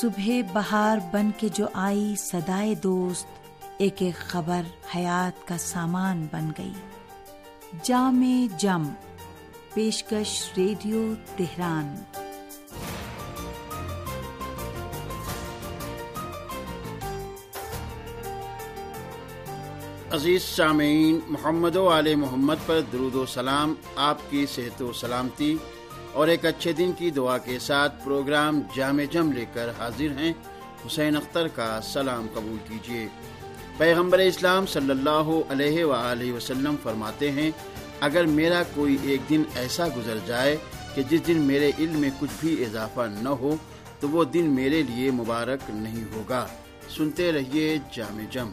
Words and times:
صبح 0.00 0.30
بہار 0.52 0.98
بن 1.12 1.30
کے 1.36 1.48
جو 1.54 1.66
آئی 1.74 2.14
سدائے 2.16 2.74
دوست، 2.74 3.26
ایک 3.78 3.94
ایک 3.98 4.14
خبر 4.14 4.60
حیات 4.96 5.48
کا 5.48 5.58
سامان 5.58 6.26
بن 6.32 6.50
گئی۔ 6.58 6.72
جام 7.82 8.46
جم، 8.58 8.82
پیشکش 9.74 10.50
ریڈیو 10.56 11.14
تہران۔ 11.36 11.94
عزیز 20.10 20.42
سامعین، 20.42 21.20
محمد 21.28 21.76
و 21.76 21.98
علیہ 21.98 22.16
محمد 22.16 22.54
پر 22.66 22.80
درود 22.92 23.14
و 23.14 23.26
سلام، 23.26 23.74
آپ 23.96 24.18
کی 24.30 24.46
صحت 24.46 24.82
و 24.82 24.92
سلامتی۔ 24.92 25.56
اور 26.18 26.28
ایک 26.28 26.46
اچھے 26.46 26.72
دن 26.72 26.92
کی 26.98 27.10
دعا 27.10 27.38
کے 27.38 27.58
ساتھ 27.58 28.04
پروگرام 28.04 28.60
جامع 28.76 29.04
جم 29.10 29.32
لے 29.32 29.44
کر 29.54 29.68
حاضر 29.78 30.18
ہیں۔ 30.18 30.32
حسین 30.86 31.16
اختر 31.16 31.48
کا 31.48 31.80
سلام 31.82 32.26
قبول 32.34 32.56
کیجیے۔ 32.68 33.08
پیغمبر 33.76 34.18
اسلام 34.18 34.66
صلی 34.66 34.90
اللہ 34.90 35.40
علیہ 35.48 35.84
و 35.84 35.92
وسلم 36.36 36.74
فرماتے 36.82 37.30
ہیں، 37.30 37.50
اگر 38.00 38.26
میرا 38.26 38.62
کوئی 38.74 38.96
ایک 39.02 39.20
دن 39.30 39.42
ایسا 39.54 39.88
گزر 39.96 40.18
جائے 40.26 40.56
کہ 40.94 41.02
جس 41.02 41.26
دن 41.26 41.38
میرے 41.38 41.70
علم 41.78 42.00
میں 42.00 42.10
کچھ 42.18 42.30
بھی 42.40 42.64
اضافہ 42.64 43.00
نہ 43.22 43.28
ہو، 43.28 43.56
تو 44.00 44.08
وہ 44.08 44.24
دن 44.24 44.50
میرے 44.50 44.82
لیے 44.82 45.10
مبارک 45.10 45.60
نہیں 45.68 46.04
ہوگا۔ 46.14 46.46
سنتے 46.96 47.32
رہیے 47.32 47.78
جامع 47.94 48.22
جم۔ 48.30 48.50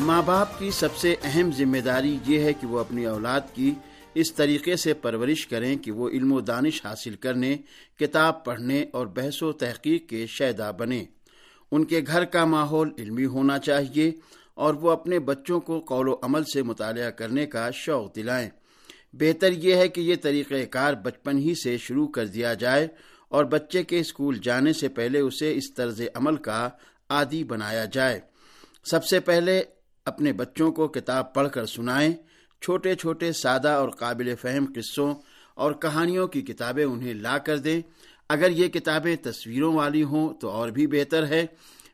ماں 0.00 0.22
باپ 0.22 0.58
کی 0.58 0.70
سب 0.70 0.96
سے 0.96 1.14
اہم 1.22 1.50
ذمہ 1.56 1.78
داری 1.78 2.18
یہ 2.26 2.38
ہے 2.38 2.52
کہ 2.52 2.66
وہ 2.66 2.78
اپنی 2.78 3.06
اولاد 3.06 3.40
کی 3.54 3.74
اس 4.14 4.34
طریقے 4.34 4.76
سے 4.76 4.94
پرورش 4.94 5.46
کریں 5.46 5.76
کہ 5.76 5.92
وہ 5.92 6.08
علم 6.08 6.32
و 6.32 6.40
دانش 6.40 6.84
حاصل 6.84 7.14
کرنے، 7.14 7.56
کتاب 7.98 8.44
پڑھنے 8.44 8.84
اور 8.92 9.06
بحث 9.06 9.42
و 9.42 9.52
تحقیق 9.52 10.08
کے 10.08 10.26
شیدا 10.26 10.70
بنے 10.70 11.04
ان 11.70 11.84
کے 11.84 12.00
گھر 12.06 12.24
کا 12.24 12.44
ماحول 12.44 12.90
علمی 12.98 13.26
ہونا 13.26 13.58
چاہیے 13.58 14.12
اور 14.54 14.74
وہ 14.74 14.90
اپنے 14.90 15.18
بچوں 15.18 15.60
کو 15.60 15.80
قول 15.80 16.08
و 16.08 16.16
عمل 16.22 16.44
سے 16.44 16.62
مطالعہ 16.62 17.10
کرنے 17.10 17.46
کا 17.46 17.70
شوق 17.70 18.16
دلائیں۔ 18.16 18.50
بہتر 19.12 19.52
یہ 19.52 19.74
ہے 19.74 19.88
کہ 19.88 20.00
یہ 20.00 20.14
طریقہ 20.22 20.64
کار 20.70 20.94
بچپن 20.94 21.38
ہی 21.38 21.54
سے 21.54 21.76
شروع 21.78 22.08
کر 22.08 22.26
دیا 22.26 22.54
جائے 22.54 22.88
اور 23.28 23.44
بچے 23.44 23.82
کے 23.82 24.00
اسکول 24.00 24.38
جانے 24.38 24.72
سے 24.72 24.88
پہلے 24.88 25.18
اسے 25.18 25.52
اس 25.54 25.74
طرز 25.74 26.00
عمل 26.14 26.36
کا 26.36 26.68
عادی 27.08 27.44
بنایا 27.44 27.84
جائے۔ 27.84 28.20
سب 28.84 29.04
سے 29.04 29.20
پہلے 29.20 29.62
اپنے 30.04 30.32
بچوں 30.32 30.72
کو 30.72 30.88
کتاب 30.88 31.34
پڑھ 31.34 31.48
کر 31.50 31.66
سنائیں، 31.66 32.12
چھوٹے 32.62 32.94
چھوٹے 32.94 33.32
سادہ 33.32 33.68
اور 33.68 33.88
قابل 33.88 34.34
فہم 34.40 34.72
قصوں 34.74 35.14
اور 35.54 35.72
کہانیوں 35.72 36.28
کی 36.28 36.42
کتابیں 36.42 36.84
انہیں 36.84 37.14
لا 37.14 37.38
کر 37.38 37.58
دیں۔ 37.58 37.80
اگر 38.28 38.50
یہ 38.50 38.68
کتابیں 38.68 39.16
تصویروں 39.22 39.74
والی 39.74 40.02
ہوں 40.02 40.34
تو 40.34 40.50
اور 40.50 40.68
بھی 40.68 40.86
بہتر 40.86 41.26
ہے۔ 41.26 41.46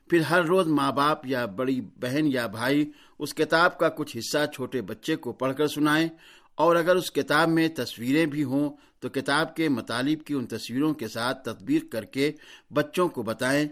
پھر 0.09 0.19
ہر 0.19 0.43
روز 0.43 0.67
ماں 0.67 0.91
باپ 0.91 1.25
یا 1.25 1.45
بڑی 1.45 1.81
بہن 1.81 2.27
یا 2.27 2.47
بھائی 2.47 2.91
اس 3.19 3.33
کتاب 3.33 3.77
کا 3.77 3.89
کچھ 3.89 4.17
حصہ 4.17 4.37
چھوٹے 4.53 4.81
بچے 4.81 5.15
کو 5.15 5.31
پڑھ 5.31 5.55
کر 5.55 5.67
سنائیں۔ 5.67 6.07
اور 6.55 6.75
اگر 6.75 6.95
اس 6.95 7.11
کتاب 7.11 7.49
میں 7.49 7.67
تصویریں 7.67 8.25
بھی 8.25 8.43
ہوں 8.43 8.75
تو 8.99 9.09
کتاب 9.09 9.55
کے 9.55 9.69
مطالب 9.69 10.23
کی 10.23 10.33
ان 10.33 10.45
تصویروں 10.45 10.93
کے 10.93 11.07
ساتھ 11.07 11.43
تطبیق 11.43 11.91
کر 11.91 12.05
کے 12.05 12.31
بچوں 12.73 13.09
کو 13.09 13.23
بتائیں۔ 13.23 13.67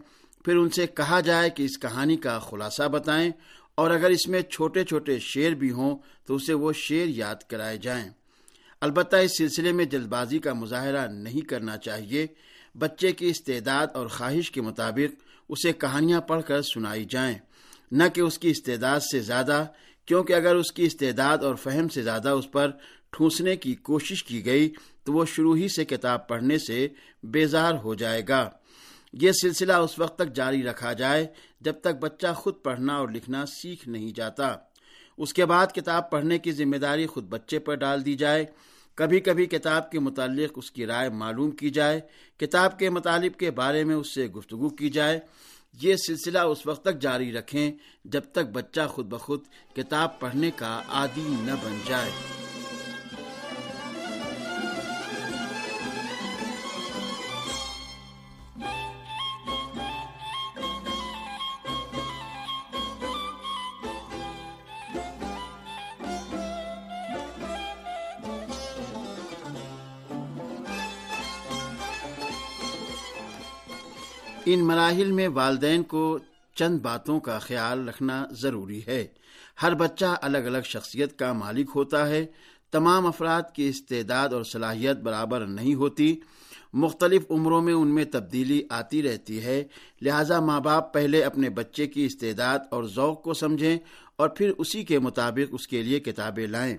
پھر 0.46 0.56
ان 0.56 0.70
سے 0.70 0.88
کہا 0.88 1.20
جائے 1.20 1.50
کہ 1.50 1.64
اس 1.64 1.80
کہانی 1.80 2.18
کا 2.18 2.40
خلاصہ 2.40 2.84
بتائیں۔ 2.84 3.32
اور 3.76 3.92
اگر 3.92 4.10
اس 4.10 4.28
میں 4.28 4.42
چھوٹے 4.42 4.84
چھوٹے 4.84 5.20
شعر 5.20 5.52
بھی 5.52 5.72
ہوں 5.72 5.98
تو 6.26 6.36
اسے 6.36 6.54
وہ 6.54 6.74
شعر 6.74 7.08
یاد 7.08 7.36
کرائے 7.48 7.78
جائیں۔ 7.78 8.10
البتہ 8.82 9.16
اس 9.16 9.38
سلسلے 9.38 9.72
میں 9.72 9.86
جلد 9.86 10.08
بازی 10.08 10.40
کا 10.40 10.54
مظاہرہ 10.54 11.08
نہیں 11.08 11.42
کرنا 11.42 11.78
چاہیے۔ 11.78 12.28
بچے 12.78 13.12
کی 13.12 13.28
استعداد 13.28 13.88
اور 13.94 14.08
خواہش 14.08 14.52
کے 14.52 14.62
مطابق 14.62 15.22
اسے 15.50 15.74
کہانیاں 15.74 16.22
پڑھ 16.22 16.44
کر 16.48 16.62
سنائی 16.62 17.06
جائیں۔ 17.06 17.36
نہ 17.92 18.04
کہ 18.14 18.22
اس 18.22 18.40
کی 18.40 18.50
استعداد 18.50 19.00
سے 19.00 19.20
زیادہ، 19.20 19.66
کیونکہ 20.06 20.34
اگر 20.34 20.56
اس 20.56 20.72
کی 20.72 20.86
استعداد 20.86 21.38
اور 21.38 21.56
فہم 21.56 21.88
سے 21.88 22.04
زیادہ 22.04 22.30
اس 22.30 22.52
پر 22.52 22.72
ٹھونسنے 23.10 23.56
کی 23.56 23.76
کوشش 23.76 24.24
کی 24.24 24.46
گئی 24.46 24.74
تو 25.04 25.14
وہ 25.14 25.26
شروع 25.26 25.56
ہی 25.56 25.68
سے 25.68 25.86
کتاب 25.86 26.28
پڑھنے 26.28 26.58
سے 26.58 26.88
بیزار 27.24 27.74
ہو 27.74 27.94
جائے 27.94 28.22
گا۔ 28.28 28.50
یہ 29.22 29.32
سلسلہ 29.32 29.74
اس 29.74 30.00
وقت 30.00 30.18
تک 30.18 30.34
جاری 30.34 30.64
رکھا 30.64 30.94
جائے 30.94 31.28
جب 31.62 31.74
تک 31.82 31.96
بچہ 32.00 32.34
خود 32.36 32.54
پڑھنا 32.64 32.96
اور 32.96 33.10
لکھنا 33.10 33.46
سیکھ 33.46 33.90
نہیں 33.90 34.12
جاتا۔ 34.12 34.56
اس 35.18 35.34
کے 35.34 35.46
بعد 35.46 35.68
کتاب 35.68 36.12
پڑھنے 36.12 36.38
کی 36.38 36.52
ذمہ 36.52 36.78
داری 36.78 37.06
خود 37.06 37.24
بچے 37.24 37.60
پر 37.60 37.76
ڈال 37.76 38.06
دی 38.06 38.16
جائے۔ 38.16 38.46
کبھی 38.96 39.20
کبھی 39.20 39.46
کتاب 39.46 39.92
کے 39.92 40.00
متعلق 40.00 40.52
اس 40.56 40.72
کی 40.72 40.86
رائے 40.86 41.10
معلوم 41.10 41.52
کی 41.52 41.70
جائے۔ 41.70 42.02
کتاب 42.38 42.80
کے 42.80 42.90
مطالب 42.90 43.38
کے 43.40 43.52
بارے 43.52 43.84
میں 43.84 43.96
اس 43.96 44.16
سے 44.16 44.28
گفتگو 44.28 44.70
کی 44.70 44.90
جائے۔ 44.90 45.20
یہ 45.82 45.96
سلسلہ 45.96 46.40
اس 46.40 46.66
وقت 46.66 46.84
تک 46.84 47.00
جاری 47.00 47.34
رکھیں 47.34 47.72
جب 48.06 48.22
تک 48.32 48.46
بچہ 48.54 48.88
خود 48.90 49.06
بخود 49.06 49.44
کتاب 49.76 50.20
پڑھنے 50.20 50.52
کا 50.56 50.82
عادی 50.90 51.36
نہ 51.42 51.52
بن 51.64 51.78
جائے۔ 51.86 52.45
ان 74.48 74.60
مراحل 74.60 75.12
میں 75.12 75.28
والدین 75.28 75.84
کو 75.84 76.20
چند 76.56 76.80
باتوں 76.80 77.20
کا 77.20 77.40
خیال 77.40 77.90
رکھنا 77.90 78.26
ضروری 78.32 78.82
ہے۔ 78.88 79.08
ہر 79.64 79.74
بچہ 79.74 80.06
الگ 80.22 80.38
الگ 80.38 80.58
شخصیت 80.64 81.20
کا 81.20 81.34
مالک 81.34 81.70
ہوتا 81.76 82.08
ہے۔ 82.08 82.26
تمام 82.72 83.08
افراد 83.08 83.42
کی 83.56 83.70
استعداد 83.70 84.30
اور 84.30 84.44
صلاحیت 84.44 84.98
برابر 84.98 85.46
نہیں 85.46 85.76
ہوتی۔ 85.76 86.20
مختلف 86.74 87.32
عمروں 87.32 87.62
میں 87.62 87.74
ان 87.74 87.88
میں 87.88 88.06
تبدیلی 88.06 88.62
آتی 88.70 89.04
رہتی 89.04 89.44
ہے۔ 89.44 89.64
لہذا 90.02 90.40
ماں 90.40 90.60
باپ 90.60 90.94
پہلے 90.94 91.24
اپنے 91.24 91.50
بچے 91.50 91.88
کی 91.88 92.06
استعداد 92.06 92.60
اور 92.72 92.84
ذوق 92.84 93.24
کو 93.24 93.34
سمجھیں 93.34 93.78
اور 94.16 94.30
پھر 94.30 94.52
اسی 94.58 94.84
کے 94.84 95.00
مطابق 95.00 95.50
اس 95.52 95.68
کے 95.68 95.84
لیے 95.84 96.00
کتابیں 96.00 96.48
لائیں۔ 96.48 96.78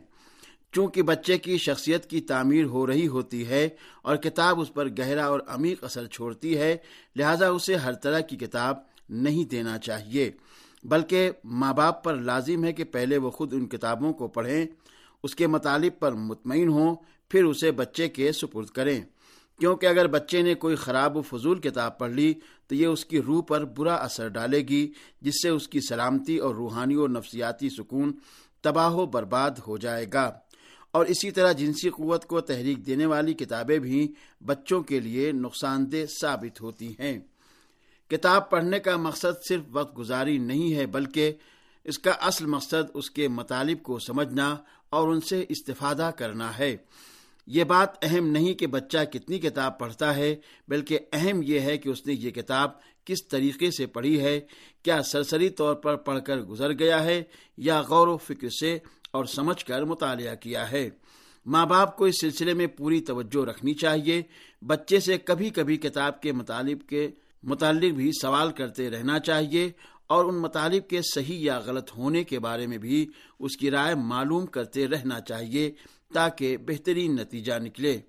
چونکہ 0.73 1.03
بچے 1.03 1.39
کی 1.39 1.59
شخصیت 1.59 2.11
کی 2.11 2.21
تعمیر 2.21 2.65
ہو 2.65 2.87
رہی 2.87 3.09
ہوتی 3.09 3.47
ہے 3.47 3.69
اور 4.03 4.17
کتاب 4.17 4.61
اس 4.61 4.75
پر 4.75 4.89
گہرا 4.99 5.27
اور 5.27 5.41
عمیق 5.47 5.85
اثر 5.85 6.07
چھوڑتی 6.07 6.59
ہے، 6.59 6.77
لہذا 7.17 7.49
اسے 7.49 7.75
ہر 7.75 7.93
طرح 7.93 8.21
کی 8.21 8.37
کتاب 8.37 8.77
نہیں 9.11 9.45
دینا 9.45 9.79
چاہیے۔ 9.79 10.31
بلکہ 10.85 11.31
ماں 11.45 11.75
باپ 11.75 12.05
پر 12.05 12.15
لازم 12.15 12.65
ہے 12.65 12.73
کہ 12.73 12.85
پہلے 12.85 13.17
وہ 13.17 13.31
خود 13.31 13.55
ان 13.55 13.67
کتابوں 13.67 14.13
کو 14.13 14.29
پڑھیں، 14.29 14.67
اس 15.23 15.35
کے 15.35 15.47
مطالب 15.47 15.93
پر 15.99 16.13
مطمئن 16.13 16.69
ہوں، 16.69 16.97
پھر 17.29 17.45
اسے 17.45 17.71
بچے 17.71 18.09
کے 18.09 18.33
سپرد 18.33 18.67
کریں۔ 18.67 19.01
کیونکہ 19.59 19.87
اگر 19.87 20.07
بچے 20.07 20.43
نے 20.43 20.55
کوئی 20.55 20.77
خراب 20.77 21.17
و 21.17 21.23
فضول 21.23 21.59
کتاب 21.59 21.99
پڑھ 21.99 22.13
لی، 22.13 22.35
تو 22.67 22.75
یہ 22.75 22.87
اس 22.87 23.05
کی 23.05 23.23
روح 23.23 23.43
پر 23.43 23.65
برا 23.65 23.95
اثر 23.95 24.29
ڈالے 24.29 24.59
گی، 24.59 24.93
جس 25.21 25.43
سے 25.43 25.49
اس 25.49 25.69
کی 25.69 25.81
سلامتی 25.81 26.39
اور 26.39 26.55
روحانی 26.55 26.95
اور 26.95 27.09
نفسیاتی 27.09 27.69
سکون 27.69 28.13
تباہ 28.61 28.93
و 28.93 29.07
برباد 29.07 29.51
ہو 29.67 29.77
جائے 29.77 30.07
گا۔ 30.13 30.33
اور 30.97 31.07
اسی 31.07 31.31
طرح 31.31 31.53
جنسی 31.53 31.91
قوت 31.91 32.25
کو 32.25 32.41
تحریک 32.41 32.87
دینے 32.87 33.07
والی 33.07 33.35
کتابیں 33.35 33.79
بھی 33.79 34.13
بچوں 34.47 34.83
کے 34.83 35.01
لیے 35.01 35.33
نقصان 35.33 35.93
دہ 35.93 36.05
ثابت 36.21 36.61
ہوتی 36.61 36.93
ہیں۔ 36.99 37.21
کتاب 38.11 38.51
پڑھنے 38.51 38.79
کا 38.79 38.97
مقصد 38.97 39.49
صرف 39.49 39.63
وقت 39.71 39.99
گزاری 39.99 40.39
نہیں 40.39 40.75
ہے، 40.75 40.87
بلکہ 40.87 41.33
اس 41.85 41.99
کا 41.99 42.11
اصل 42.11 42.47
مقصد 42.47 42.91
اس 42.95 43.11
کے 43.11 43.29
مطالب 43.29 43.83
کو 43.83 43.99
سمجھنا 43.99 44.57
اور 44.91 45.09
ان 45.09 45.21
سے 45.21 45.45
استفادہ 45.49 46.11
کرنا 46.17 46.59
ہے۔ 46.59 46.77
یہ 47.47 47.65
بات 47.65 47.89
اہم 48.03 48.27
نہیں 48.27 48.55
کہ 48.55 48.67
بچہ 48.67 49.05
کتنی 49.13 49.39
کتاب 49.39 49.79
پڑھتا 49.79 50.17
ہے، 50.17 50.37
بلکہ 50.69 50.99
اہم 51.13 51.41
یہ 51.43 51.61
ہے 51.61 51.79
کہ 51.79 51.89
اس 51.89 52.07
نے 52.07 52.13
یہ 52.13 52.31
کتاب 52.31 52.71
کس 53.07 53.29
طریقے 53.29 53.71
سے 53.71 53.87
پڑھی 53.87 54.21
ہے، 54.21 54.41
کیا 54.83 55.03
سرسری 55.03 55.49
طور 55.49 55.75
پر 55.75 55.97
پڑھ 55.97 56.23
کر 56.23 56.39
گزر 56.39 56.73
گیا 56.73 57.05
ہے، 57.05 57.23
یا 57.57 57.81
غور 57.81 58.09
و 58.09 58.17
فکر 58.17 58.49
سے 58.49 58.79
اور 59.11 59.25
سمجھ 59.25 59.65
کر 59.65 59.85
مطالعہ 59.85 60.35
کیا 60.35 60.71
ہے۔ 60.71 60.91
ماں 61.47 61.67
باپ 61.67 61.97
کو 61.97 62.05
اس 62.05 62.21
سلسلے 62.21 62.55
میں 62.55 62.67
پوری 62.67 63.01
توجہ 63.01 63.45
رکھنی 63.45 63.75
چاہیے۔ 63.75 64.23
بچے 64.63 65.01
سے 65.01 65.19
کبھی 65.19 65.51
کبھی 65.51 65.77
کتاب 65.77 66.23
کے 66.23 66.33
مطالب 66.33 66.89
کے 66.89 67.11
متعلق 67.43 67.95
بھی 67.95 68.11
سوال 68.23 68.53
کرتے 68.53 68.91
رہنا 68.91 69.19
چاہیے 69.19 69.71
اور 70.07 70.25
ان 70.25 70.35
مطالب 70.35 70.89
کے 70.89 71.01
صحیح 71.15 71.39
یا 71.39 71.59
غلط 71.59 71.91
ہونے 71.97 72.25
کے 72.25 72.39
بارے 72.39 72.67
میں 72.67 72.79
بھی 72.79 73.07
اس 73.39 73.57
کی 73.57 73.71
رائے 73.71 73.95
معلوم 73.95 74.47
کرتے 74.47 74.87
رہنا 74.87 75.21
چاہیے 75.21 75.73
تاکہ 76.15 76.57
بہترین 76.57 77.17
نتیجہ 77.17 77.59
نکلے۔ 77.59 78.01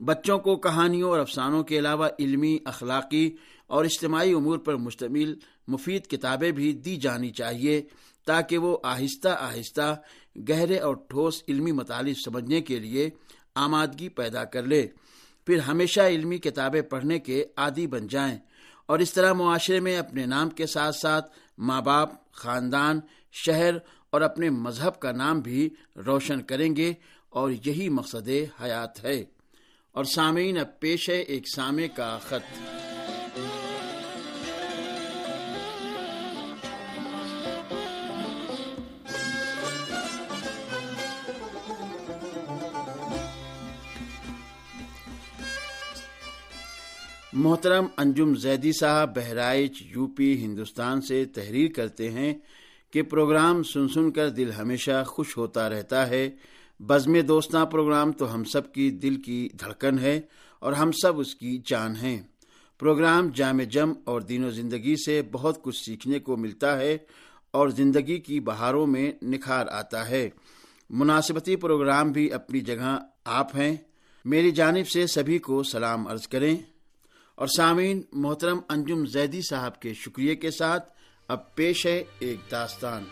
بچوں 0.00 0.38
کو 0.38 0.56
کہانیوں 0.56 1.10
اور 1.10 1.18
افسانوں 1.18 1.62
کے 1.62 1.78
علاوہ 1.78 2.08
علمی، 2.18 2.58
اخلاقی 2.64 3.36
اور 3.72 3.84
اجتماعی 3.84 4.32
امور 4.32 4.58
پر 4.58 4.76
مشتمل 4.76 5.34
مفید 5.68 6.06
کتابیں 6.06 6.50
بھی 6.50 6.72
دی 6.72 6.96
جانی 6.96 7.30
چاہیے 7.30 7.82
تاکہ 8.26 8.58
وہ 8.58 8.78
آہستہ 8.82 9.28
آہستہ 9.28 9.96
گہرے 10.48 10.78
اور 10.78 10.96
ٹھوس 11.08 11.42
علمی 11.48 11.72
مطالب 11.72 12.14
سمجھنے 12.24 12.60
کے 12.60 12.78
لیے 12.78 13.10
آمادگی 13.54 14.08
پیدا 14.08 14.44
کر 14.44 14.62
لے۔ 14.62 14.86
پھر 15.46 15.58
ہمیشہ 15.58 16.00
علمی 16.00 16.38
کتابیں 16.38 16.82
پڑھنے 16.82 17.18
کے 17.18 17.44
عادی 17.56 17.86
بن 17.86 18.06
جائیں 18.06 18.38
اور 18.86 18.98
اس 18.98 19.12
طرح 19.12 19.32
معاشرے 19.32 19.80
میں 19.80 19.96
اپنے 19.96 20.26
نام 20.26 20.50
کے 20.50 20.66
ساتھ 20.66 20.96
ساتھ 20.96 21.38
ماں 21.58 21.82
باپ، 21.82 22.32
خاندان، 22.32 23.00
شہر 23.32 23.74
اور 24.10 24.20
اپنے 24.20 24.50
مذہب 24.50 25.00
کا 25.00 25.12
نام 25.12 25.40
بھی 25.40 25.70
روشن 26.06 26.42
کریں 26.42 26.76
گے 26.76 26.92
اور 27.28 27.50
یہی 27.50 27.88
مقصد 27.88 28.28
حیات 28.62 29.04
ہے۔ 29.04 29.24
اور 29.92 30.04
سامعین، 30.04 30.58
اب 30.58 30.80
پیش 30.80 31.10
ہے 31.10 31.20
ایک 31.20 31.42
سامع 31.54 31.82
کا 31.96 32.18
خط۔ 32.22 32.91
محترم 47.32 47.86
انجم 47.96 48.34
زیدی 48.34 48.72
صاحب 48.72 49.16
بہرائچ 49.16 49.82
یو 49.82 50.06
پی 50.06 50.44
ہندوستان 50.44 51.00
سے 51.00 51.24
تحریر 51.24 51.70
کرتے 51.72 52.10
ہیں 52.10 52.34
کہ 52.90 53.02
پروگرام 53.02 53.62
سن 53.62 53.88
سن 53.88 54.10
کر 54.10 54.28
دل 54.28 54.50
ہمیشہ 54.52 55.04
خوش 55.06 55.36
ہوتا 55.36 55.68
رہتا 55.68 56.08
ہے۔ 56.08 56.30
بزم 56.80 57.20
دوستاں، 57.20 57.66
پروگرام 57.66 58.12
تو 58.12 58.34
ہم 58.34 58.44
سب 58.44 58.72
کی 58.72 58.90
دل 58.90 59.16
کی 59.16 59.48
دھڑکن 59.60 59.98
ہے 59.98 60.20
اور 60.58 60.72
ہم 60.72 60.92
سب 60.92 61.20
اس 61.20 61.34
کی 61.34 61.62
جان 61.66 61.96
ہیں۔ 61.96 62.22
پروگرام 62.78 63.28
جامع 63.28 63.62
جم 63.62 63.92
اور 64.04 64.20
دین 64.20 64.44
و 64.44 64.50
زندگی 64.50 64.94
سے 65.06 65.22
بہت 65.32 65.62
کچھ 65.62 65.84
سیکھنے 65.84 66.18
کو 66.18 66.36
ملتا 66.36 66.78
ہے 66.78 66.98
اور 67.50 67.68
زندگی 67.68 68.18
کی 68.18 68.40
بہاروں 68.40 68.86
میں 68.86 69.12
نکھار 69.22 69.66
آتا 69.66 70.08
ہے۔ 70.08 70.30
مناسبتی 70.90 71.56
پروگرام 71.56 72.12
بھی 72.12 72.32
اپنی 72.32 72.60
جگہ 72.60 72.98
آپ 73.24 73.56
ہیں۔ 73.56 73.76
میری 74.24 74.50
جانب 74.50 74.88
سے 74.88 75.06
سبھی 75.06 75.38
کو 75.38 75.62
سلام 75.62 76.06
عرض 76.06 76.28
کریں۔ 76.28 76.56
اور 77.34 77.46
سامعین، 77.46 78.02
محترم 78.12 78.60
انجم 78.68 79.04
زیدی 79.06 79.40
صاحب 79.40 79.80
کے 79.80 79.94
شکریہ 79.94 80.34
کے 80.34 80.50
ساتھ 80.50 80.92
اب 81.28 81.54
پیش 81.54 81.86
ہے 81.86 82.04
ایک 82.18 82.40
داستان۔ 82.50 83.04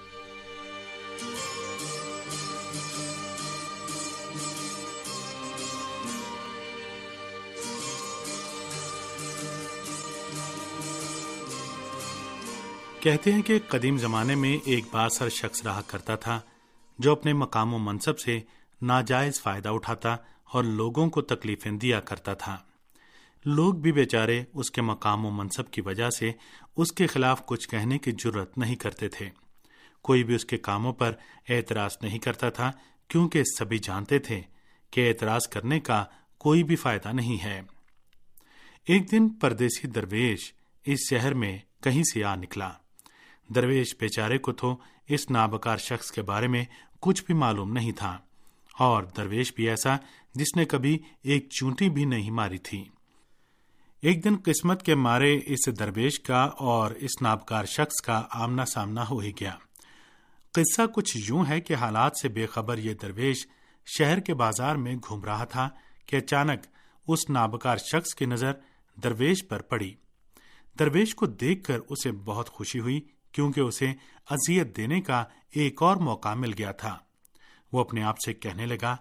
کہتے 13.01 13.33
ہیں 13.33 13.43
کہ 13.43 13.59
قدیم 13.69 13.99
زمانے 13.99 14.35
میں 14.35 14.59
ایک 14.65 14.85
باسر 14.91 15.29
شخص 15.29 15.63
رہا 15.63 15.83
کرتا 15.87 16.17
تھا، 16.17 16.41
جو 16.99 17.13
اپنے 17.13 17.33
مقام 17.33 17.75
و 17.75 17.79
منصب 17.79 18.19
سے 18.19 18.41
ناجائز 18.83 19.41
فائدہ 19.43 19.69
اٹھاتا 19.69 20.17
اور 20.45 20.65
لوگوں 20.65 21.11
کو 21.11 21.23
تکلیفیں 21.23 21.73
دیا 21.73 22.01
کرتا 22.01 22.35
تھا۔ 22.35 22.57
لوگ 23.45 23.75
بھی 23.75 23.93
بیچارے 23.93 24.43
اس 24.55 24.71
کے 24.71 24.83
مقام 24.83 25.25
و 25.27 25.31
منصب 25.31 25.71
کی 25.71 25.81
وجہ 25.81 26.09
سے 26.11 26.31
اس 26.77 26.93
کے 26.93 27.07
خلاف 27.07 27.45
کچھ 27.47 27.69
کہنے 27.69 27.99
کی 27.99 28.13
جرت 28.13 28.59
نہیں 28.59 28.77
کرتے 28.77 29.09
تھے۔ 29.09 29.29
کوئی 30.05 30.25
بھی 30.25 30.35
اس 30.35 30.45
کے 30.45 30.57
کاموں 30.59 30.93
پر 30.93 31.13
اعتراض 31.49 31.97
نہیں 32.03 32.19
کرتا 32.19 32.51
تھا، 32.51 32.71
کیونکہ 33.11 33.43
سبھی 33.59 33.79
جانتے 33.79 34.19
تھے 34.19 34.41
کہ 34.93 35.09
اعتراض 35.09 35.49
کرنے 35.49 35.81
کا 35.81 36.05
کوئی 36.39 36.63
بھی 36.65 36.77
فائدہ 36.77 37.13
نہیں 37.13 37.43
ہے۔ 37.45 37.61
ایک 38.87 39.11
دن 39.13 39.29
پردیسی 39.31 39.89
درویش 39.89 40.53
اس 40.87 41.09
شہر 41.11 41.35
میں 41.35 41.57
کہیں 41.83 42.03
سے 42.03 42.25
آ 42.25 42.35
نکلا۔ 42.35 42.71
درویش 43.49 43.95
بیچارے 44.01 44.39
کو 44.39 44.53
تو 44.53 44.77
اس 45.09 45.31
نابکار 45.31 45.77
شخص 45.79 46.11
کے 46.13 46.23
بارے 46.23 46.47
میں 46.47 46.65
کچھ 47.01 47.25
بھی 47.25 47.35
معلوم 47.35 47.73
نہیں 47.73 47.93
تھا، 47.93 48.17
اور 48.79 49.03
درویش 49.17 49.55
بھی 49.55 49.69
ایسا 49.69 49.97
جس 50.35 50.57
نے 50.57 50.65
کبھی 50.65 50.99
ایک 51.23 51.49
چونٹی 51.51 51.89
بھی 51.89 52.05
نہیں 52.05 52.31
ماری 52.31 52.59
تھی۔ 52.59 52.85
ایک 54.01 54.25
دن 54.25 54.37
قسمت 54.45 54.83
کے 54.83 54.95
مارے 54.95 55.41
اس 55.47 55.79
درویش 55.79 56.21
کا 56.21 56.43
اور 56.43 56.91
اس 56.91 57.23
نابکار 57.23 57.65
شخص 57.65 58.03
کا 58.03 58.23
آمنا 58.31 58.65
سامنا 58.65 59.09
ہو 59.09 59.19
ہی 59.19 59.33
گیا۔ 59.41 59.55
قصہ 60.53 60.83
کچھ 60.95 61.17
یوں 61.17 61.45
ہے 61.49 61.61
کہ 61.61 61.75
حالات 61.75 62.13
سے 62.23 62.29
بے 62.29 62.47
خبر 62.47 62.79
یہ 62.79 62.95
درویش 62.95 63.47
شہر 63.99 64.21
کے 64.21 64.35
بازار 64.35 64.77
میں 64.77 64.95
گھوم 64.95 65.25
رہا 65.25 65.45
تھا 65.45 65.69
کہ 66.07 66.17
اچانک 66.17 66.61
اس 67.09 67.31
نابکار 67.31 67.77
شخص 67.77 68.15
کی 68.15 68.25
نظر 68.25 68.53
درویش 69.03 69.49
پر 69.49 69.63
پڑی۔ 69.63 69.95
درویش 70.79 71.15
کو 71.15 71.27
دیکھ 71.27 71.65
کر 71.65 71.79
اسے 71.89 72.13
بہت 72.13 72.51
خوشی 72.51 72.81
ہوئی 72.81 73.01
کیونکہ 73.33 73.61
اسے 73.61 73.93
اذیت 74.31 74.77
دینے 74.77 75.01
کا 75.01 75.25
ایک 75.55 75.83
اور 75.83 75.97
موقع 75.97 76.35
مل 76.35 76.53
گیا 76.59 76.73
تھا۔ 76.73 76.99
وہ 77.73 77.81
اپنے 77.81 78.03
آپ 78.03 78.17
سے 78.27 78.35
کہنے 78.35 78.67
لگا، 78.67 78.97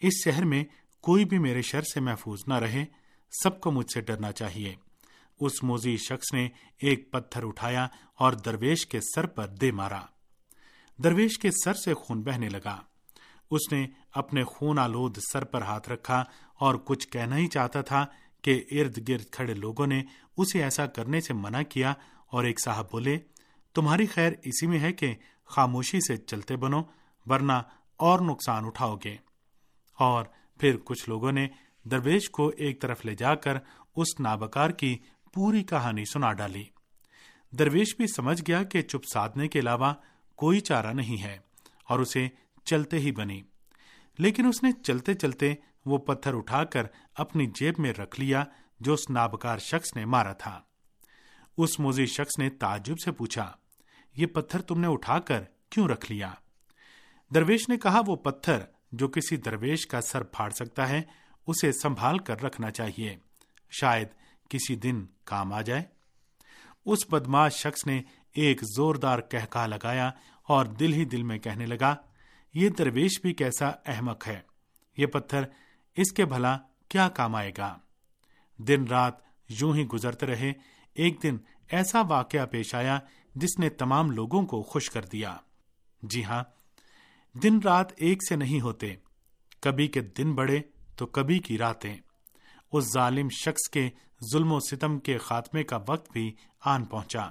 اس 0.00 0.12
شہر 0.24 0.44
میں 0.44 0.64
کوئی 1.00 1.24
بھی 1.24 1.38
میرے 1.38 1.62
شر 1.62 1.82
سے 1.82 2.00
محفوظ 2.00 2.38
نہ 2.46 2.54
رہے۔ 2.54 2.84
سب 3.30 3.60
کو 3.60 3.70
مجھ 3.70 3.90
سے 3.94 4.00
ڈرنا 4.00 4.32
چاہیے۔ 4.32 4.74
اس 5.40 5.62
موزی 5.62 5.96
شخص 5.96 6.32
نے 6.32 6.48
ایک 6.80 7.12
پتھر 7.12 7.44
اٹھایا 7.44 7.88
اور 8.14 8.32
درویش 8.32 8.86
کے 8.86 9.00
سر 9.00 9.26
پر 9.26 9.46
دے 9.46 9.70
مارا۔ 9.70 10.00
درویش 11.02 11.38
کے 11.38 11.50
سر 11.64 11.74
سے 11.74 11.94
خون 11.94 12.22
بہنے 12.22 12.48
لگا۔ 12.48 12.80
اس 13.50 13.72
نے 13.72 13.86
اپنے 14.12 14.44
خون 14.44 14.78
آلود 14.78 15.18
سر 15.32 15.44
پر 15.44 15.62
ہاتھ 15.62 15.88
رکھا 15.88 16.24
اور 16.54 16.74
کچھ 16.74 17.08
کہنا 17.08 17.36
ہی 17.36 17.46
چاہتا 17.46 17.82
تھا 17.82 18.06
کہ 18.42 18.64
ارد 18.70 19.08
گرد 19.08 19.24
کھڑے 19.30 19.54
لوگوں 19.54 19.86
نے 19.86 20.02
اسے 20.36 20.62
ایسا 20.62 20.86
کرنے 20.86 21.20
سے 21.20 21.32
منع 21.32 21.62
کیا 21.62 21.94
اور 22.26 22.44
ایک 22.44 22.60
صاحب 22.64 22.90
بولے، 22.90 23.18
تمہاری 23.74 24.06
خیر 24.06 24.32
اسی 24.42 24.66
میں 24.66 24.78
ہے 24.78 24.92
کہ 24.92 25.14
خاموشی 25.44 26.00
سے 26.00 26.16
چلتے 26.16 26.56
بنو، 26.56 26.82
ورنہ 27.26 27.52
اور 27.96 28.18
نقصان 28.18 28.64
اٹھاؤ 28.64 28.96
گے۔ 29.04 29.16
اور 29.98 30.24
پھر 30.58 30.76
کچھ 30.84 31.08
لوگوں 31.08 31.32
نے 31.32 31.48
درویش 31.84 32.30
کو 32.30 32.48
ایک 32.48 32.82
طرف 32.82 33.04
لے 33.04 33.14
جا 33.14 33.34
کر 33.34 33.56
اس 33.96 34.20
نابکار 34.20 34.70
کی 34.70 34.98
پوری 35.34 35.62
کہانی 35.62 36.04
سنا 36.04 36.32
ڈالی۔ 36.32 36.64
درویش 37.50 37.96
بھی 37.96 38.06
سمجھ 38.06 38.42
گیا 38.48 38.62
کہ 38.62 38.82
چپ 38.82 39.04
سادنے 39.12 39.48
کے 39.48 39.58
علاوہ 39.58 39.94
کوئی 40.34 40.60
چارہ 40.60 40.92
نہیں 40.92 41.22
ہے 41.22 41.38
اور 41.88 41.98
اسے 41.98 42.28
چلتے 42.64 42.98
ہی 42.98 43.12
بنی۔ 43.12 43.42
لیکن 44.18 44.46
اس 44.46 44.62
نے 44.62 44.72
چلتے 44.84 45.14
چلتے 45.14 45.54
وہ 45.86 45.98
پتھر 45.98 46.34
اٹھا 46.34 46.64
کر 46.64 46.86
اپنی 47.14 47.46
جیب 47.46 47.74
میں 47.78 47.92
رکھ 47.92 48.20
لیا 48.20 48.44
جو 48.80 48.92
اس 48.92 49.10
نابکار 49.10 49.58
شخص 49.58 49.96
نے 49.96 50.04
مارا 50.04 50.32
تھا۔ 50.32 50.60
اس 51.58 51.80
موزی 51.80 52.06
شخص 52.06 52.38
نے 52.38 52.50
تعجب 52.50 52.94
سے 53.04 53.12
پوچھا، 53.12 53.52
یہ 54.16 54.26
پتھر 54.26 54.60
تم 54.60 54.80
نے 54.80 54.86
اٹھا 54.86 55.18
کر 55.18 55.42
کیوں 55.70 55.88
رکھ 55.88 56.12
لیا؟ 56.12 56.32
درویش 57.34 57.68
نے 57.68 57.76
کہا، 57.76 58.00
وہ 58.06 58.16
پتھر 58.16 58.58
جو 58.92 59.08
کسی 59.08 59.36
درویش 59.36 59.86
کا 59.86 60.00
سر 60.00 60.22
پھاڑ 60.22 60.50
سکتا 60.50 60.88
ہے 60.88 61.02
اسے 61.46 61.72
سنبھال 61.72 62.18
کر 62.18 62.42
رکھنا 62.42 62.70
چاہیے۔ 62.70 63.16
شاید 63.70 64.08
کسی 64.48 64.76
دن 64.76 65.06
کام 65.24 65.52
آ 65.52 65.62
جائے۔ 65.62 65.82
اس 66.86 66.98
بدماش 67.10 67.54
شخص 67.54 67.86
نے 67.86 68.02
ایک 68.32 68.60
زوردار 68.76 69.18
کہکا 69.18 69.66
لگایا 69.66 70.10
اور 70.48 70.66
دل 70.66 70.92
ہی 70.92 71.04
دل 71.04 71.22
میں 71.22 71.38
کہنے 71.38 71.66
لگا، 71.66 71.96
یہ 72.54 72.68
درویش 72.68 73.20
بھی 73.20 73.32
کیسا 73.32 73.66
احمق 73.66 74.28
ہے۔ 74.28 74.40
یہ 74.96 75.06
پتھر 75.06 75.42
اس 75.96 76.12
کے 76.12 76.24
بھلا 76.24 76.58
کیا 76.88 77.08
کام 77.08 77.34
آئے 77.34 77.52
گا؟ 77.58 77.78
دن 78.58 78.84
رات 78.84 79.14
یوں 79.48 79.74
ہی 79.74 79.86
گزرتے 79.86 80.26
رہے، 80.26 80.52
ایک 80.94 81.22
دن 81.22 81.36
ایسا 81.68 82.00
واقعہ 82.00 82.46
پیش 82.46 82.74
آیا 82.74 82.98
جس 83.34 83.58
نے 83.58 83.68
تمام 83.68 84.10
لوگوں 84.10 84.46
کو 84.46 84.62
خوش 84.62 84.90
کر 84.90 85.04
دیا۔ 85.04 85.36
جی 86.02 86.24
ہاں 86.24 86.44
دن 87.32 87.58
رات 87.64 87.86
ایک 87.96 88.28
سے 88.28 88.36
نہیں 88.36 88.60
ہوتے، 88.60 88.96
کبھی 89.60 89.88
کے 89.88 90.00
دن 90.00 90.34
بڑے 90.34 90.60
تو 90.96 91.06
کبھی 91.06 91.38
کی 91.38 91.58
راتیں۔ 91.58 91.96
اس 92.72 92.92
ظالم 92.92 93.28
شخص 93.28 93.70
کے 93.70 93.90
ظلم 94.32 94.52
و 94.52 94.60
ستم 94.60 94.98
کے 94.98 95.18
خاتمے 95.18 95.62
کا 95.62 95.78
وقت 95.88 96.12
بھی 96.12 96.32
آن 96.64 96.84
پہنچا۔ 96.84 97.28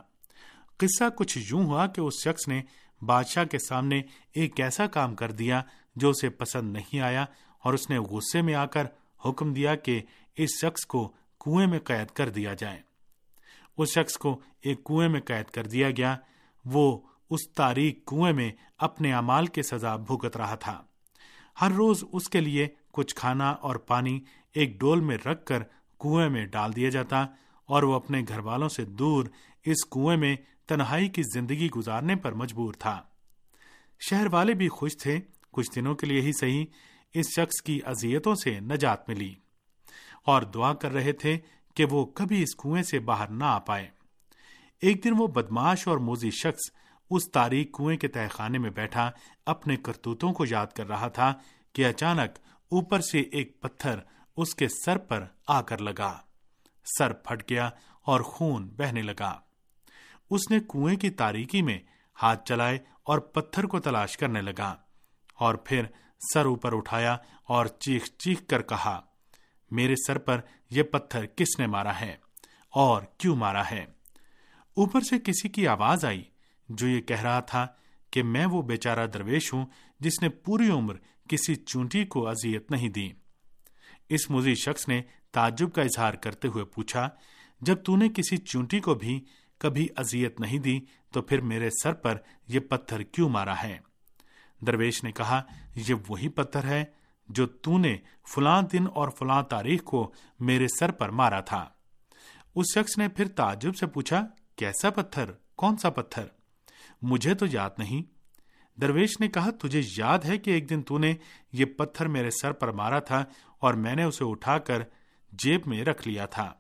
قصہ 0.78 1.04
کچھ 1.18 1.38
یوں 1.38 1.66
ہوا 1.66 1.88
کہ 1.88 2.02
اس 2.02 2.14
شخص 2.24 2.48
نے 2.48 2.62
بادشاہ 3.02 3.44
کے 3.44 3.60
سامنے 3.60 4.02
ایک 4.34 4.60
ایسا 4.60 4.88
کام 4.88 5.16
کر 5.16 5.32
دیا 5.32 5.62
جو 5.96 6.10
اسے 6.10 6.30
پسند 6.30 6.74
نہیں 6.74 7.00
آیا 7.00 7.26
اور 7.64 7.74
اس 7.74 7.90
نے 7.90 7.98
غصے 7.98 8.42
میں 8.42 8.56
آ 8.56 8.66
کر 8.66 8.86
حکم 9.26 9.54
دیا 9.54 9.76
کہ 9.76 10.02
اس 10.38 10.50
شخص 10.62 10.86
کو 10.86 11.14
کنویں 11.40 11.68
میں 11.68 11.80
قید 11.80 12.08
کر 12.08 12.30
دیا 12.30 12.54
جائے۔ 12.54 12.82
اس 13.78 13.90
شخص 13.90 14.18
کو 14.18 14.42
ایک 14.62 14.84
کنویں 14.84 15.10
میں 15.10 15.22
قید 15.22 15.46
کر 15.46 15.68
دیا 15.68 15.90
گیا۔ 15.90 16.18
وہ 16.66 17.00
اس 17.30 17.52
تاریخ 17.56 17.96
کنویں 18.08 18.34
میں 18.34 18.52
اپنے 18.78 19.14
امال 19.14 19.46
کے 19.46 19.64
سزا 19.64 19.96
بھگت 19.96 20.38
رہا 20.38 20.56
تھا۔ 20.56 20.84
ہر 21.62 21.72
روز 21.72 22.04
اس 22.12 22.30
کے 22.30 22.42
لیے 22.42 22.68
کچھ 22.94 23.16
کھانا 23.16 23.52
اور 23.52 23.76
پانی 23.76 24.20
ایک 24.54 24.80
ڈول 24.80 25.00
میں 25.00 25.18
رکھ 25.18 25.46
کر 25.46 25.64
کنویں 26.00 26.30
میں 26.30 26.46
ڈال 26.46 26.76
دیا 26.76 26.90
جاتا 26.90 27.26
اور 27.66 27.84
وہ 27.84 27.94
اپنے 27.94 28.22
گھر 28.28 28.40
والوں 28.40 28.70
سے 28.70 28.86
دور 28.86 29.26
اس 29.66 29.86
کنویں 29.92 30.18
میں 30.18 30.36
تنہائی 30.68 31.10
کی 31.10 31.22
زندگی 31.34 31.70
گزارنے 31.70 32.16
پر 32.16 32.32
مجبور 32.32 32.74
تھا۔ 32.74 33.04
شہر 34.10 34.28
والے 34.32 34.54
بھی 34.54 34.68
خوش 34.70 34.98
تھے۔ 34.98 35.20
کچھ 35.52 35.72
دنوں 35.76 35.96
کے 35.96 36.08
لیے 36.08 36.22
ہی 36.22 36.32
صحیح 36.40 36.66
اس 37.14 37.26
شخص 37.36 37.62
کی 37.62 37.80
اذیتوں 37.86 38.36
سے 38.36 38.60
نجات 38.60 39.10
ملی۔ 39.10 39.36
اور 40.26 40.42
دعا 40.42 40.74
کر 40.74 40.92
رہے 40.92 41.12
تھے 41.12 41.38
کہ 41.76 41.86
وہ 41.86 42.06
کبھی 42.06 42.44
اس 42.44 42.56
کنویں 42.56 42.84
سے 42.84 43.00
باہر 43.00 43.28
نہ 43.28 43.44
آ 43.44 43.60
پائے۔ 43.60 43.88
ایک 44.82 45.04
دن 45.04 45.14
وہ 45.18 45.28
بدماش 45.28 45.88
اور 45.88 45.98
موزی 45.98 46.32
شخص 46.32 46.72
اس 47.10 47.32
تاریخ 47.32 47.68
کنویں 47.78 47.98
کے 47.98 48.08
تہ 48.08 48.20
خانے 48.32 48.58
میں 48.58 48.70
بیٹھا، 48.70 49.12
اپنے 49.46 49.76
کرتوتوں 49.76 50.34
کو 50.34 50.46
یاد 50.50 50.68
کر 50.68 50.88
رہا 50.88 51.08
تھا 51.08 51.34
کہ 51.74 51.86
اچانک 51.86 52.38
اوپر 52.74 53.00
سے 53.02 53.20
ایک 53.20 53.62
پتھر 53.62 54.00
اس 54.38 54.56
کے 54.56 54.68
سر 54.68 54.98
پر 54.98 55.26
آ 55.48 55.62
کر 55.62 55.82
لگا۔ 55.82 56.20
سر 56.98 57.14
پھٹ 57.14 57.50
گیا 57.50 57.70
اور 58.02 58.22
خون 58.22 58.68
بہنے 58.68 59.02
لگا۔ 59.02 59.40
اس 60.30 60.52
نے 60.52 60.60
کنویں 60.60 60.96
کی 60.96 61.10
تاریکی 61.10 61.62
میں 61.62 61.80
ہاتھ 62.22 62.46
چلائے 62.46 62.78
اور 63.04 63.20
پتھر 63.20 63.64
کو 63.64 63.80
تلاش 63.80 64.18
کرنے 64.18 64.42
لگا 64.42 64.76
اور 65.36 65.56
پھر 65.56 65.86
سر 66.34 66.46
اوپر 66.46 66.78
اٹھایا 66.78 67.18
اور 67.44 67.66
چیخ 67.66 68.06
چیخ 68.06 68.42
کر 68.48 68.62
کہا، 68.62 69.02
میرے 69.72 69.96
سر 70.08 70.18
پر 70.18 70.42
یہ 70.70 70.84
پتھر 70.84 71.26
کس 71.26 71.60
نے 71.60 71.68
مارا 71.68 72.00
ہے 72.00 72.16
اور 72.70 73.02
کیوں 73.18 73.36
مارا 73.36 73.64
ہے؟ 73.72 73.86
اوپر 74.76 75.02
سے 75.02 75.20
کسی 75.20 75.50
کی 75.50 75.68
آواز 75.68 76.06
آئی 76.06 76.24
جو 76.70 76.88
یہ 76.88 77.02
کہہ 77.02 77.22
رہا 77.22 77.40
تھا 77.40 77.68
کہ 78.12 78.24
میں 78.24 78.46
وہ 78.46 78.62
بیچارہ 78.62 79.08
درویش 79.08 79.54
ہوں 79.54 79.66
جس 80.00 80.22
نے 80.22 80.30
پوری 80.30 80.70
عمر 80.70 80.96
کسی 81.30 81.56
چونٹی 81.56 82.06
کو 82.06 82.28
اذیت 82.28 82.72
نہیں 82.72 82.90
دی۔ 82.90 83.12
اس 84.10 84.30
مزید 84.30 84.58
شخص 84.58 84.88
نے 84.88 85.02
تعجب 85.32 85.74
کا 85.74 85.82
اظہار 85.82 86.14
کرتے 86.14 86.48
ہوئے 86.48 86.66
پوچھا، 86.66 87.10
جب 87.62 87.84
تو 87.84 87.96
نے 87.96 88.10
کسی 88.10 88.38
چونٹی 88.38 88.80
کو 88.80 88.96
بھی 88.96 89.26
کبھی 89.58 89.88
اذیت 89.96 90.40
نہیں 90.40 90.60
دی، 90.60 90.80
تو 91.14 91.22
پھر 91.22 91.42
میرے 91.42 91.70
سر 91.84 91.94
پر 91.94 92.18
یہ 92.48 92.60
پتھر 92.60 93.04
کیوں 93.04 93.30
مارا 93.30 93.64
ہے؟ 93.64 93.80
درویش 94.68 95.04
نے 95.04 95.12
کہا، 95.12 95.42
یہ 95.76 95.96
وہی 96.08 96.30
پتھر 96.30 96.64
ہے 96.64 96.86
جو 97.30 97.46
تو 97.46 97.78
نے 97.78 97.98
فلاں 98.36 98.62
دن 98.62 98.86
اور 98.96 99.10
فلاں 99.20 99.44
تاریخ 99.44 99.84
کو 99.84 100.14
میرے 100.40 100.68
سر 100.80 100.92
پر 100.92 101.10
مارا 101.10 101.40
تھا۔ 101.40 101.70
اس 102.56 102.66
شخص 102.76 102.98
نے 102.98 103.08
پھر 103.08 103.28
تعجب 103.28 103.76
سے 103.76 103.88
پوچھا، 103.88 104.28
کیسا 104.56 104.90
پتھر؟ 104.90 105.32
کون 105.56 105.78
سا 105.78 105.90
پتھر؟ 105.90 106.24
مجھے 107.02 107.34
تو 107.34 107.46
یاد 107.52 107.70
نہیں 107.78 108.13
درویش 108.82 109.20
نے 109.20 109.28
کہا، 109.28 109.50
تجھے 109.50 109.82
یاد 109.98 110.20
ہے 110.20 110.38
کہ 110.38 110.52
ایک 110.52 110.70
دن 110.70 110.82
تو 110.82 110.98
نے 110.98 111.14
یہ 111.52 111.66
پتھر 111.66 112.08
میرے 112.08 112.30
سر 112.32 112.52
پر 112.52 112.72
مارا 112.72 113.00
تھا 113.00 113.26
اور 113.60 113.74
میں 113.74 113.96
نے 113.96 114.04
اسے 114.04 114.26
اٹھا 114.26 114.58
کر 114.58 114.82
جیب 115.32 115.62
میں 115.66 115.86
رکھ 115.86 116.08
لیا 116.08 116.26
تھا۔ 116.26 116.54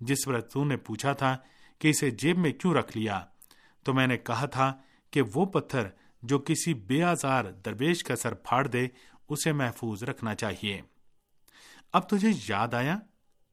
جس 0.00 0.18
پر 0.26 0.40
تو 0.40 0.64
نے 0.64 0.76
پوچھا 0.76 1.12
تھا 1.12 1.36
کہ 1.78 1.88
اسے 1.88 2.10
جیب 2.10 2.38
میں 2.38 2.52
کیوں 2.52 2.74
رکھ 2.74 2.96
لیا، 2.96 3.24
تو 3.82 3.94
میں 3.94 4.06
نے 4.06 4.16
کہا 4.16 4.46
تھا 4.46 4.76
کہ 5.10 5.22
وہ 5.34 5.44
پتھر 5.44 5.82
جو 6.22 6.38
کسی 6.38 6.74
بے 6.74 7.02
آزار 7.02 7.44
درویش 7.44 8.04
کا 8.04 8.16
سر 8.16 8.34
پھاڑ 8.34 8.66
دے، 8.66 8.88
اسے 9.28 9.52
محفوظ 9.52 10.02
رکھنا 10.02 10.34
چاہیے۔ 10.34 10.80
اب 11.92 12.08
تجھے 12.08 12.28
یاد 12.48 12.74
آیا؟ 12.74 12.98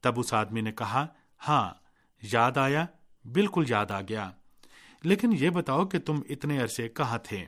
تب 0.02 0.20
اس 0.20 0.34
آدمی 0.34 0.62
نے 0.62 0.72
کہا 0.72 1.08
ہاں 1.48 1.74
یاد 2.22 2.58
آیا، 2.58 2.86
بالکل 3.34 3.64
یاد 3.68 3.92
آ 3.92 4.02
گیا۔ 4.02 4.32
لیکن 5.04 5.30
یہ 5.40 5.50
بتاؤ 5.50 5.86
کہ 5.86 6.00
تم 6.00 6.20
اتنے 6.30 6.62
عرصے 6.62 6.90
کہاں 6.90 7.18
تھے؟ 7.18 7.46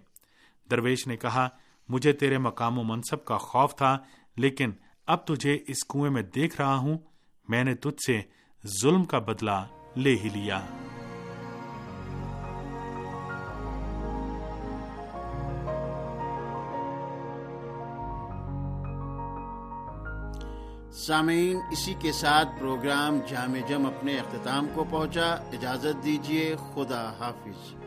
درویش 0.72 1.08
نے 1.08 1.18
کہا، 1.18 1.50
مجھے 1.90 2.14
تیرے 2.14 2.38
مقام 2.38 2.80
و 2.80 2.84
منصب 2.84 3.26
کا 3.26 3.38
خوف 3.38 3.76
تھا، 3.76 3.98
لیکن 4.38 4.72
اب 5.08 5.28
تجھے 5.28 5.60
اس 5.68 5.84
کنویں 5.90 6.12
میں 6.12 6.22
دیکھ 6.22 6.62
رہا 6.62 6.76
ہوں۔ 6.76 6.98
میں 7.50 7.64
نے 7.64 7.76
تجھ 7.76 8.06
سے 8.06 8.22
ظلم 8.82 9.06
کا 9.06 9.20
بدلہ 9.20 9.68
لے 9.96 10.16
ہی 10.16 10.30
لیا۔ 10.30 10.62
سامعین، 20.92 21.58
اسی 21.72 21.94
کے 22.00 22.12
ساتھ 22.12 22.48
پروگرام 22.60 23.20
جامع 23.28 23.68
جم 23.68 23.86
اپنے 23.86 24.18
اختتام 24.18 24.68
کو 24.74 24.84
پہنچا۔ 24.84 25.34
اجازت 25.34 26.04
دیجیے 26.04 26.56
خدا 26.74 27.14
حافظ۔ 27.20 27.87